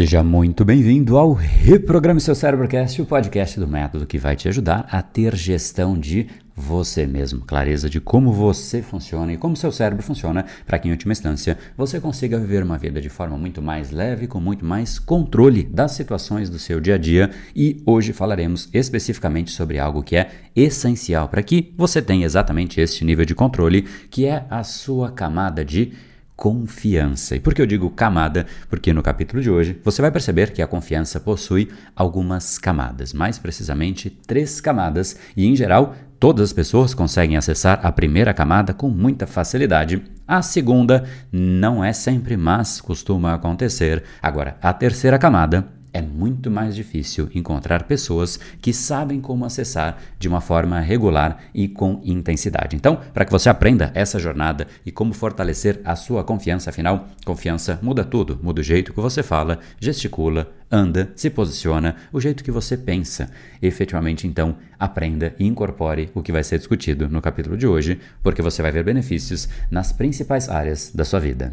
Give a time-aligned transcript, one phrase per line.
[0.00, 4.88] Seja muito bem-vindo ao Reprograme Seu Cérebrocast, o podcast do método que vai te ajudar
[4.90, 6.26] a ter gestão de
[6.56, 10.90] você mesmo, clareza de como você funciona e como seu cérebro funciona, para que em
[10.90, 14.98] última instância você consiga viver uma vida de forma muito mais leve, com muito mais
[14.98, 17.30] controle das situações do seu dia a dia.
[17.54, 23.04] E hoje falaremos especificamente sobre algo que é essencial para que você tenha exatamente este
[23.04, 25.92] nível de controle, que é a sua camada de
[26.40, 27.36] confiança.
[27.36, 28.46] E por que eu digo camada?
[28.70, 33.38] Porque no capítulo de hoje você vai perceber que a confiança possui algumas camadas, mais
[33.38, 38.88] precisamente três camadas, e em geral todas as pessoas conseguem acessar a primeira camada com
[38.88, 40.02] muita facilidade.
[40.26, 44.02] A segunda não é sempre, mas costuma acontecer.
[44.22, 50.28] Agora, a terceira camada é muito mais difícil encontrar pessoas que sabem como acessar de
[50.28, 52.76] uma forma regular e com intensidade.
[52.76, 57.78] Então, para que você aprenda essa jornada e como fortalecer a sua confiança, afinal, confiança
[57.82, 62.50] muda tudo, muda o jeito que você fala, gesticula, anda, se posiciona, o jeito que
[62.50, 63.30] você pensa.
[63.60, 68.42] Efetivamente, então, aprenda e incorpore o que vai ser discutido no capítulo de hoje, porque
[68.42, 71.52] você vai ver benefícios nas principais áreas da sua vida.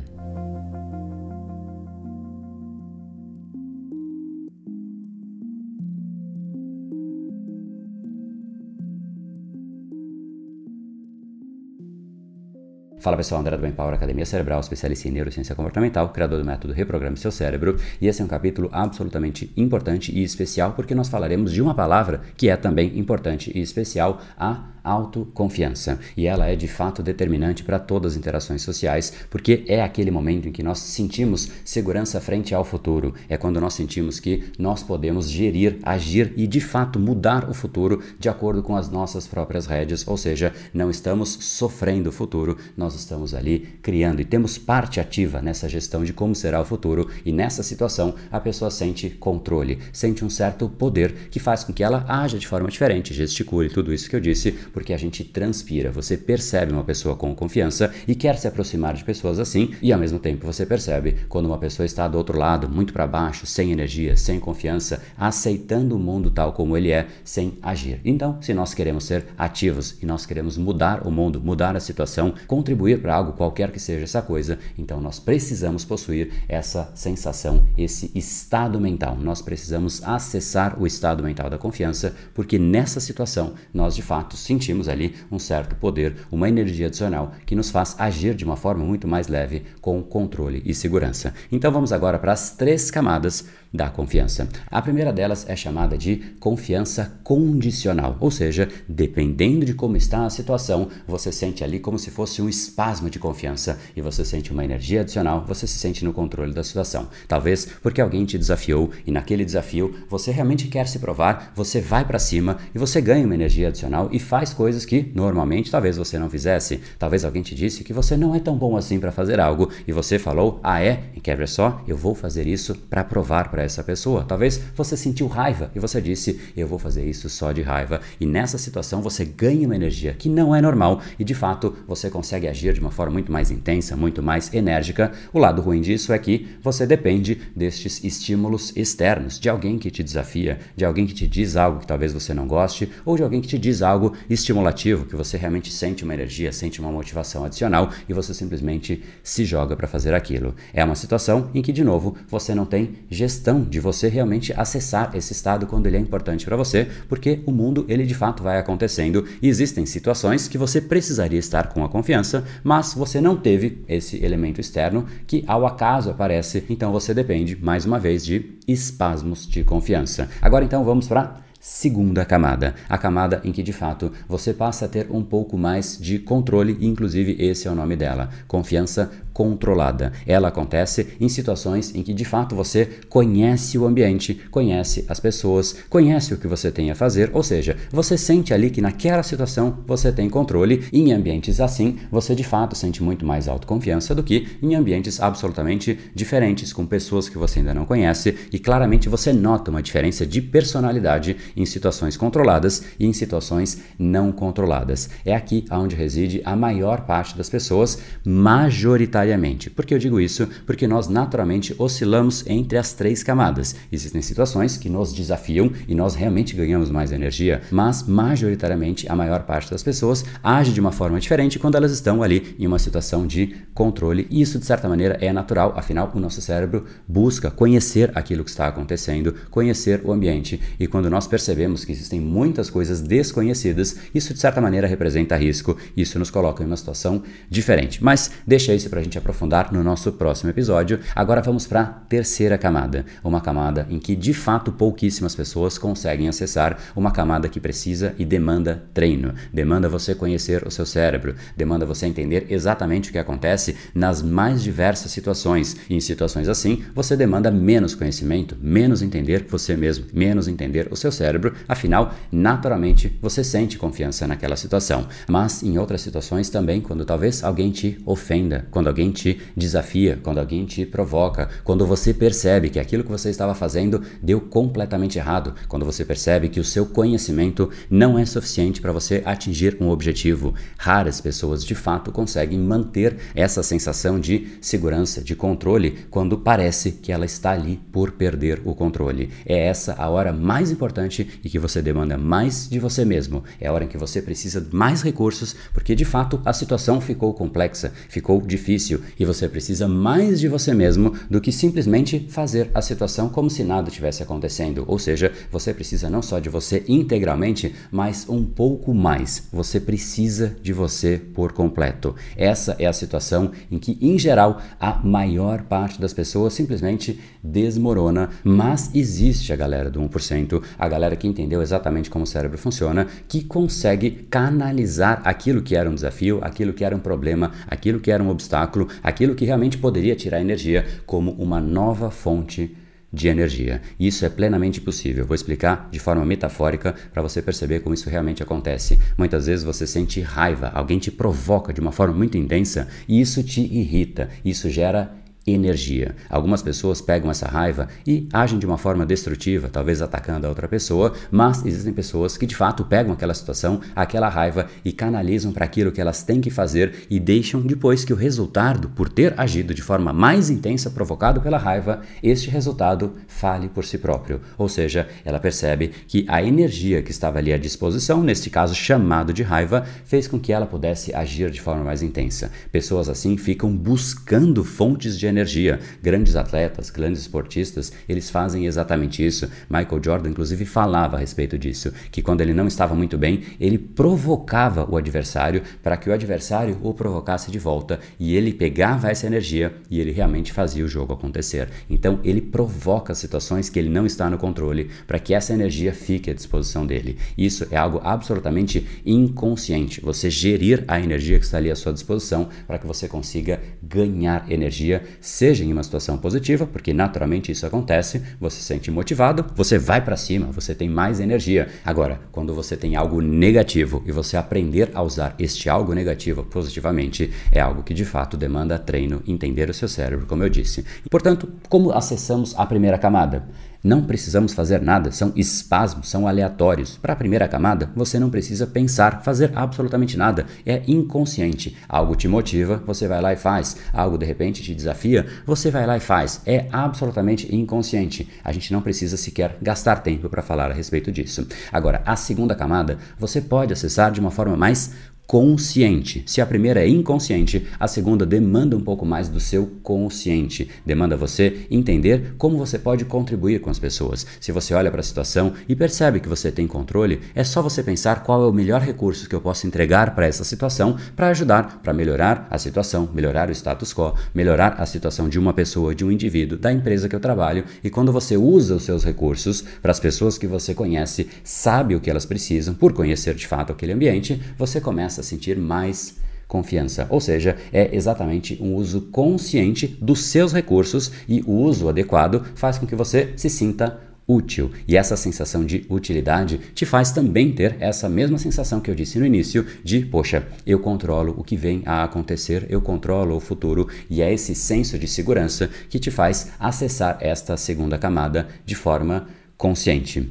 [13.07, 16.73] Fala pessoal, André do Bem Power, Academia Cerebral, especialista em neurociência comportamental, criador do método
[16.73, 21.53] Reprograme Seu Cérebro, e esse é um capítulo absolutamente importante e especial porque nós falaremos
[21.53, 25.99] de uma palavra que é também importante e especial, a autoconfiança.
[26.15, 30.47] E ela é de fato determinante para todas as interações sociais, porque é aquele momento
[30.47, 33.13] em que nós sentimos segurança frente ao futuro.
[33.27, 38.01] É quando nós sentimos que nós podemos gerir, agir e de fato mudar o futuro
[38.19, 42.95] de acordo com as nossas próprias rédeas, ou seja, não estamos sofrendo o futuro, nós
[42.95, 47.09] estamos ali criando e temos parte ativa nessa gestão de como será o futuro.
[47.25, 51.83] E nessa situação, a pessoa sente controle, sente um certo poder que faz com que
[51.83, 55.89] ela haja de forma diferente, gesticule tudo isso que eu disse porque a gente transpira.
[55.89, 59.99] Você percebe uma pessoa com confiança e quer se aproximar de pessoas assim, e ao
[59.99, 63.71] mesmo tempo você percebe quando uma pessoa está do outro lado, muito para baixo, sem
[63.71, 67.99] energia, sem confiança, aceitando o mundo tal como ele é, sem agir.
[68.05, 72.35] Então, se nós queremos ser ativos e nós queremos mudar o mundo, mudar a situação,
[72.45, 78.11] contribuir para algo qualquer que seja essa coisa, então nós precisamos possuir essa sensação, esse
[78.13, 79.17] estado mental.
[79.19, 84.66] Nós precisamos acessar o estado mental da confiança, porque nessa situação nós de fato sentimos
[84.67, 88.83] sentimos ali um certo poder, uma energia adicional que nos faz agir de uma forma
[88.83, 91.33] muito mais leve, com controle e segurança.
[91.51, 94.47] Então vamos agora para as três camadas da confiança.
[94.69, 100.29] A primeira delas é chamada de confiança condicional, ou seja, dependendo de como está a
[100.29, 104.63] situação, você sente ali como se fosse um espasmo de confiança e você sente uma
[104.63, 107.07] energia adicional, você se sente no controle da situação.
[107.27, 112.05] Talvez porque alguém te desafiou e naquele desafio você realmente quer se provar, você vai
[112.05, 116.17] para cima e você ganha uma energia adicional e faz coisas que normalmente talvez você
[116.17, 116.79] não fizesse.
[116.97, 119.91] Talvez alguém te disse que você não é tão bom assim para fazer algo e
[119.91, 121.03] você falou: "Ah é?
[121.15, 124.23] E quebra só, eu vou fazer isso para provar essa pessoa".
[124.23, 128.01] Talvez você sentiu raiva e você disse: "Eu vou fazer isso só de raiva".
[128.19, 132.09] E nessa situação você ganha uma energia que não é normal e de fato você
[132.09, 135.11] consegue agir de uma forma muito mais intensa, muito mais enérgica.
[135.33, 140.03] O lado ruim disso é que você depende destes estímulos externos, de alguém que te
[140.03, 143.41] desafia, de alguém que te diz algo que talvez você não goste ou de alguém
[143.41, 147.91] que te diz algo estimulativo, que você realmente sente uma energia, sente uma motivação adicional
[148.07, 150.55] e você simplesmente se joga para fazer aquilo.
[150.73, 155.11] É uma situação em que, de novo, você não tem gestão de você realmente acessar
[155.15, 158.57] esse estado quando ele é importante para você, porque o mundo ele de fato vai
[158.57, 163.83] acontecendo e existem situações que você precisaria estar com a confiança, mas você não teve
[163.87, 169.47] esse elemento externo que ao acaso aparece, então você depende mais uma vez de espasmos
[169.47, 170.29] de confiança.
[170.41, 174.87] Agora então vamos para segunda camada, a camada em que de fato você passa a
[174.87, 180.11] ter um pouco mais de controle, inclusive esse é o nome dela, confiança controlada.
[180.25, 185.75] Ela acontece em situações em que de fato você conhece o ambiente, conhece as pessoas,
[185.89, 189.77] conhece o que você tem a fazer, ou seja, você sente ali que naquela situação
[189.85, 190.85] você tem controle.
[190.91, 195.19] E em ambientes assim, você de fato sente muito mais autoconfiança do que em ambientes
[195.19, 200.25] absolutamente diferentes, com pessoas que você ainda não conhece, e claramente você nota uma diferença
[200.25, 205.09] de personalidade em situações controladas e em situações não controladas.
[205.25, 209.69] É aqui onde reside a maior parte das pessoas, majoritariamente.
[209.69, 210.47] Por que eu digo isso?
[210.65, 213.75] Porque nós naturalmente oscilamos entre as três camadas.
[213.91, 219.43] Existem situações que nos desafiam e nós realmente ganhamos mais energia, mas majoritariamente a maior
[219.43, 223.25] parte das pessoas age de uma forma diferente quando elas estão ali em uma situação
[223.25, 224.27] de controle.
[224.29, 228.49] E isso, de certa maneira, é natural, afinal, o nosso cérebro busca conhecer aquilo que
[228.49, 230.59] está acontecendo, conhecer o ambiente.
[230.79, 235.77] E quando nós percebemos que existem muitas coisas desconhecidas, isso, de certa maneira, representa risco.
[235.95, 238.03] Isso nos coloca em uma situação diferente.
[238.03, 240.99] Mas deixa isso para a gente aprofundar no nosso próximo episódio.
[241.15, 246.27] Agora vamos para a terceira camada, uma camada em que de fato pouquíssimas pessoas conseguem
[246.27, 251.85] acessar, uma camada que precisa e demanda treino, demanda você conhecer o seu cérebro, demanda
[251.85, 255.77] você entender exatamente o que acontece nas mais diversas situações.
[255.87, 260.95] E em situações assim, você demanda menos conhecimento, menos entender você mesmo, menos entender o
[260.95, 261.26] seu cérebro,
[261.67, 265.07] afinal, naturalmente você sente confiança naquela situação.
[265.27, 270.39] Mas em outras situações também, quando talvez alguém te ofenda, quando alguém te desafia, quando
[270.39, 275.53] alguém te provoca, quando você percebe que aquilo que você estava fazendo deu completamente errado,
[275.67, 280.53] quando você percebe que o seu conhecimento não é suficiente para você atingir um objetivo.
[280.77, 287.11] Raras pessoas de fato conseguem manter essa sensação de segurança, de controle, quando parece que
[287.11, 289.29] ela está ali por perder o controle.
[289.45, 293.43] É essa a hora mais importante e que você demanda mais de você mesmo.
[293.59, 296.99] É a hora em que você precisa de mais recursos, porque de fato a situação
[296.99, 302.69] ficou complexa, ficou difícil e você precisa mais de você mesmo do que simplesmente fazer
[302.73, 304.83] a situação como se nada tivesse acontecendo.
[304.87, 309.47] Ou seja, você precisa não só de você integralmente, mas um pouco mais.
[309.51, 312.15] Você precisa de você por completo.
[312.35, 318.29] Essa é a situação em que, em geral, a maior parte das pessoas simplesmente desmorona,
[318.43, 323.07] mas existe a galera do 1%, a galera que entendeu exatamente como o cérebro funciona,
[323.27, 328.11] que consegue canalizar aquilo que era um desafio, aquilo que era um problema, aquilo que
[328.11, 332.75] era um obstáculo, aquilo que realmente poderia tirar energia como uma nova fonte
[333.11, 333.81] de energia.
[333.99, 335.25] Isso é plenamente possível.
[335.25, 338.99] Vou explicar de forma metafórica para você perceber como isso realmente acontece.
[339.17, 343.43] Muitas vezes você sente raiva, alguém te provoca de uma forma muito intensa e isso
[343.43, 345.11] te irrita, isso gera
[345.47, 346.13] energia.
[346.29, 350.67] Algumas pessoas pegam essa raiva e agem de uma forma destrutiva, talvez atacando a outra
[350.67, 355.63] pessoa, mas existem pessoas que de fato pegam aquela situação, aquela raiva e canalizam para
[355.63, 359.73] aquilo que elas têm que fazer e deixam depois que o resultado, por ter agido
[359.73, 364.41] de forma mais intensa provocado pela raiva, este resultado fale por si próprio.
[364.57, 369.31] Ou seja, ela percebe que a energia que estava ali à disposição, neste caso chamado
[369.31, 372.51] de raiva, fez com que ela pudesse agir de forma mais intensa.
[372.71, 375.79] Pessoas assim ficam buscando fontes de energia energia.
[376.01, 379.49] Grandes atletas, grandes esportistas, eles fazem exatamente isso.
[379.69, 383.77] Michael Jordan, inclusive, falava a respeito disso, que quando ele não estava muito bem, ele
[383.77, 389.27] provocava o adversário para que o adversário o provocasse de volta e ele pegava essa
[389.27, 391.69] energia e ele realmente fazia o jogo acontecer.
[391.89, 396.29] Então, ele provoca situações que ele não está no controle para que essa energia fique
[396.29, 397.17] à disposição dele.
[397.37, 400.01] Isso é algo absolutamente inconsciente.
[400.01, 404.49] Você gerir a energia que está ali à sua disposição para que você consiga ganhar
[404.51, 409.77] energia seja em uma situação positiva, porque naturalmente isso acontece, você se sente motivado, você
[409.77, 411.67] vai para cima, você tem mais energia.
[411.83, 417.31] Agora, quando você tem algo negativo e você aprender a usar este algo negativo positivamente,
[417.51, 420.85] é algo que de fato demanda treino, entender o seu cérebro, como eu disse.
[421.05, 423.43] E, portanto, como acessamos a primeira camada?
[423.83, 426.97] Não precisamos fazer nada, são espasmos, são aleatórios.
[426.97, 430.45] Para a primeira camada, você não precisa pensar, fazer absolutamente nada.
[430.65, 431.77] É inconsciente.
[431.87, 433.77] Algo te motiva, você vai lá e faz.
[433.93, 436.41] Algo de repente te desafia, você vai lá e faz.
[436.45, 438.27] É absolutamente inconsciente.
[438.43, 441.47] A gente não precisa sequer gastar tempo para falar a respeito disso.
[441.71, 444.93] Agora, a segunda camada, você pode acessar de uma forma mais
[445.27, 446.23] consciente.
[446.25, 450.69] Se a primeira é inconsciente, a segunda demanda um pouco mais do seu consciente.
[450.85, 454.25] Demanda você entender como você pode contribuir com as pessoas.
[454.39, 457.83] Se você olha para a situação e percebe que você tem controle, é só você
[457.83, 461.81] pensar qual é o melhor recurso que eu posso entregar para essa situação para ajudar,
[461.83, 466.05] para melhorar a situação, melhorar o status quo, melhorar a situação de uma pessoa, de
[466.05, 467.65] um indivíduo, da empresa que eu trabalho.
[467.83, 471.99] E quando você usa os seus recursos para as pessoas que você conhece, sabe o
[471.99, 476.15] que elas precisam, por conhecer de fato aquele ambiente, você começa começa a sentir mais
[476.47, 477.07] confiança.
[477.09, 482.77] Ou seja, é exatamente um uso consciente dos seus recursos e o uso adequado faz
[482.77, 484.71] com que você se sinta útil.
[484.87, 489.17] E essa sensação de utilidade te faz também ter essa mesma sensação que eu disse
[489.19, 493.87] no início de, poxa, eu controlo o que vem a acontecer, eu controlo o futuro,
[494.09, 499.27] e é esse senso de segurança que te faz acessar esta segunda camada de forma
[499.57, 500.29] consciente.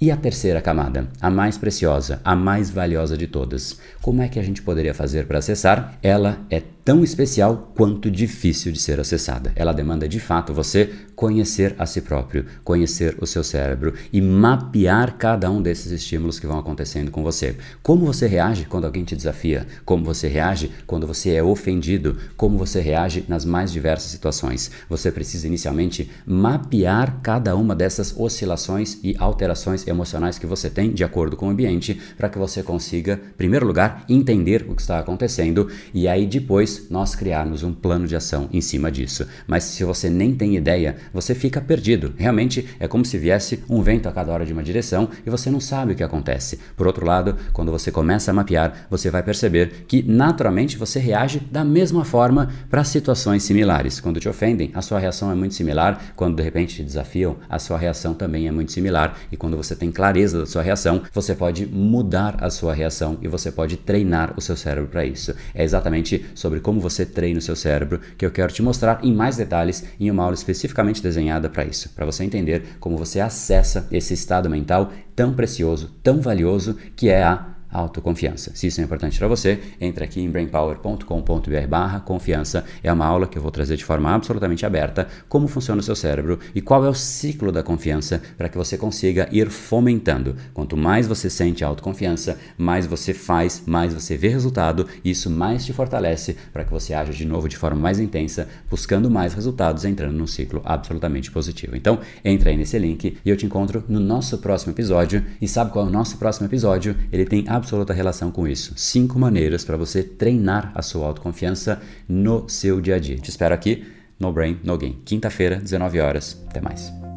[0.00, 3.80] E a terceira camada, a mais preciosa, a mais valiosa de todas.
[4.00, 5.98] Como é que a gente poderia fazer para acessar?
[6.00, 9.52] Ela é tão especial quanto difícil de ser acessada.
[9.54, 15.18] Ela demanda de fato você conhecer a si próprio, conhecer o seu cérebro e mapear
[15.18, 17.56] cada um desses estímulos que vão acontecendo com você.
[17.82, 19.66] Como você reage quando alguém te desafia?
[19.84, 22.16] Como você reage quando você é ofendido?
[22.38, 24.70] Como você reage nas mais diversas situações?
[24.88, 31.04] Você precisa inicialmente mapear cada uma dessas oscilações e alterações emocionais que você tem de
[31.04, 34.98] acordo com o ambiente para que você consiga, em primeiro lugar, entender o que está
[34.98, 39.26] acontecendo e aí depois nós criarmos um plano de ação em cima disso.
[39.46, 42.14] Mas se você nem tem ideia, você fica perdido.
[42.16, 45.50] Realmente é como se viesse um vento a cada hora de uma direção e você
[45.50, 46.58] não sabe o que acontece.
[46.76, 51.40] Por outro lado, quando você começa a mapear, você vai perceber que naturalmente você reage
[51.40, 54.00] da mesma forma para situações similares.
[54.00, 56.12] Quando te ofendem, a sua reação é muito similar.
[56.16, 59.16] Quando de repente te desafiam, a sua reação também é muito similar.
[59.30, 63.28] E quando você tem clareza da sua reação, você pode mudar a sua reação e
[63.28, 65.34] você pode treinar o seu cérebro para isso.
[65.54, 66.24] É exatamente
[66.58, 69.84] sobre como você treina o seu cérebro que eu quero te mostrar em mais detalhes
[69.98, 74.50] em uma aula especificamente desenhada para isso, para você entender como você acessa esse estado
[74.50, 78.52] mental tão precioso, tão valioso que é a autoconfiança.
[78.54, 82.64] Se isso é importante para você, entre aqui em brainpower.com.br barra confiança.
[82.82, 85.96] É uma aula que eu vou trazer de forma absolutamente aberta como funciona o seu
[85.96, 90.36] cérebro e qual é o ciclo da confiança para que você consiga ir fomentando.
[90.54, 95.64] Quanto mais você sente autoconfiança, mais você faz, mais você vê resultado, e isso mais
[95.64, 99.84] te fortalece para que você haja de novo de forma mais intensa, buscando mais resultados,
[99.84, 101.76] entrando num ciclo absolutamente positivo.
[101.76, 105.24] Então, entra aí nesse link e eu te encontro no nosso próximo episódio.
[105.40, 106.96] E sabe qual é o nosso próximo episódio?
[107.12, 108.72] Ele tem a absoluta relação com isso.
[108.76, 113.16] Cinco maneiras para você treinar a sua autoconfiança no seu dia a dia.
[113.16, 113.86] Te espero aqui
[114.18, 115.00] no Brain No Game.
[115.04, 116.42] Quinta-feira, 19 horas.
[116.48, 117.07] Até mais.